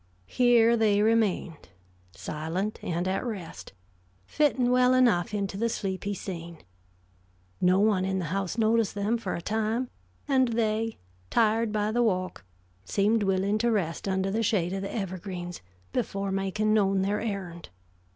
Here 0.25 0.75
they 0.75 1.03
remained, 1.03 1.69
silent 2.11 2.79
and 2.83 3.07
at 3.07 3.23
rest, 3.23 3.73
fitting 4.25 4.71
well 4.71 4.95
enough 4.95 5.31
into 5.31 5.57
the 5.57 5.69
sleepy 5.69 6.15
scene. 6.15 6.57
No 7.61 7.79
one 7.79 8.03
in 8.03 8.17
the 8.17 8.25
house 8.33 8.57
noticed 8.57 8.95
them 8.95 9.19
for 9.19 9.35
a 9.35 9.43
time, 9.43 9.91
and 10.27 10.47
they, 10.53 10.97
tired 11.29 11.71
by 11.71 11.91
the 11.91 12.01
walk, 12.01 12.43
seemed 12.83 13.21
willing 13.21 13.59
to 13.59 13.69
rest 13.69 14.07
under 14.07 14.31
the 14.31 14.41
shade 14.41 14.73
of 14.73 14.81
the 14.81 14.91
evergreens 14.91 15.61
before 15.93 16.31
making 16.31 16.73
known 16.73 17.03
their 17.03 17.21
errand. 17.21 17.69